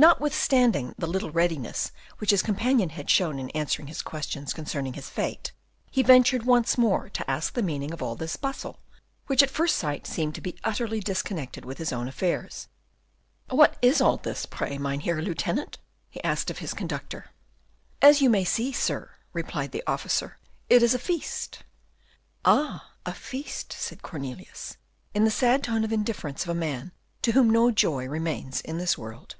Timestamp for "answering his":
3.50-4.00